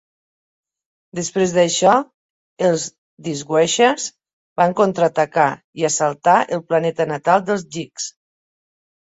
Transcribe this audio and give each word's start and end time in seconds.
Després 1.17 1.51
d'això, 1.57 1.91
els 2.69 2.85
Dishwashers 3.27 4.07
van 4.63 4.75
contraatacar 4.81 5.47
i 5.83 5.87
assaltar 5.93 6.39
el 6.59 6.65
planeta 6.73 7.09
natal 7.13 7.47
dels 7.53 7.69
Geeks. 7.79 8.11